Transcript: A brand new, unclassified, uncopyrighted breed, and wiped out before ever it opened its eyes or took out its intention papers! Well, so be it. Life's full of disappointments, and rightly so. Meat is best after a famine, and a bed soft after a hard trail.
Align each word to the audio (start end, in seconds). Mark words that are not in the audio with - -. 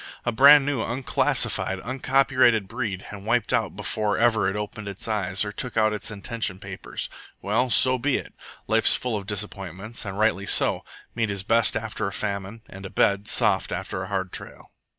A 0.25 0.31
brand 0.31 0.65
new, 0.65 0.81
unclassified, 0.83 1.77
uncopyrighted 1.83 2.67
breed, 2.67 3.05
and 3.11 3.23
wiped 3.23 3.53
out 3.53 3.75
before 3.75 4.17
ever 4.17 4.49
it 4.49 4.55
opened 4.55 4.87
its 4.87 5.07
eyes 5.07 5.45
or 5.45 5.51
took 5.51 5.77
out 5.77 5.93
its 5.93 6.09
intention 6.09 6.57
papers! 6.57 7.07
Well, 7.39 7.69
so 7.69 7.99
be 7.99 8.17
it. 8.17 8.33
Life's 8.65 8.95
full 8.95 9.15
of 9.15 9.27
disappointments, 9.27 10.03
and 10.03 10.17
rightly 10.17 10.47
so. 10.47 10.83
Meat 11.13 11.29
is 11.29 11.43
best 11.43 11.77
after 11.77 12.07
a 12.07 12.11
famine, 12.11 12.63
and 12.67 12.83
a 12.83 12.89
bed 12.89 13.27
soft 13.27 13.71
after 13.71 14.01
a 14.01 14.07
hard 14.07 14.31
trail. 14.31 14.71